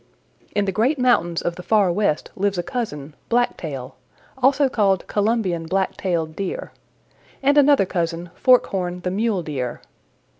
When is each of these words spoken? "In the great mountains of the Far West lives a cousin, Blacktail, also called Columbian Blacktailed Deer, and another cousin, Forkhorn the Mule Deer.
"In 0.55 0.65
the 0.65 0.71
great 0.71 0.97
mountains 0.97 1.43
of 1.43 1.57
the 1.57 1.61
Far 1.61 1.91
West 1.91 2.31
lives 2.35 2.57
a 2.57 2.63
cousin, 2.63 3.13
Blacktail, 3.29 3.97
also 4.35 4.67
called 4.67 5.05
Columbian 5.05 5.67
Blacktailed 5.67 6.35
Deer, 6.35 6.71
and 7.43 7.55
another 7.55 7.85
cousin, 7.85 8.31
Forkhorn 8.33 9.01
the 9.01 9.11
Mule 9.11 9.43
Deer. 9.43 9.79